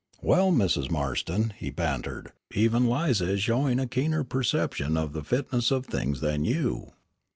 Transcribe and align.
"Well, 0.23 0.51
Mrs. 0.51 0.89
Marston," 0.89 1.53
he 1.57 1.69
bantered, 1.69 2.31
"even 2.55 2.87
Lize 2.87 3.21
is 3.21 3.43
showing 3.43 3.77
a 3.79 3.85
keener 3.85 4.23
perception 4.23 4.97
of 4.97 5.13
the 5.13 5.23
fitness 5.23 5.69
of 5.69 5.85
things 5.85 6.21
than 6.21 6.43
you." 6.43 6.93